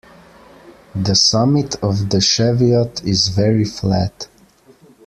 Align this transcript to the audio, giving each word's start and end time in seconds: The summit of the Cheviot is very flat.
The 0.95 1.13
summit 1.13 1.75
of 1.83 2.09
the 2.09 2.21
Cheviot 2.21 3.03
is 3.03 3.27
very 3.27 3.65
flat. 3.65 4.27